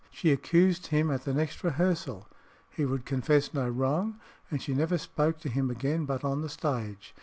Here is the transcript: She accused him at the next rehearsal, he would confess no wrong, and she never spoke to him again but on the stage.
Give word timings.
She 0.09 0.31
accused 0.31 0.87
him 0.87 1.11
at 1.11 1.25
the 1.25 1.31
next 1.35 1.63
rehearsal, 1.63 2.27
he 2.71 2.85
would 2.85 3.05
confess 3.05 3.53
no 3.53 3.69
wrong, 3.69 4.19
and 4.49 4.59
she 4.59 4.73
never 4.73 4.97
spoke 4.97 5.37
to 5.41 5.47
him 5.47 5.69
again 5.69 6.05
but 6.05 6.23
on 6.23 6.41
the 6.41 6.49
stage. 6.49 7.13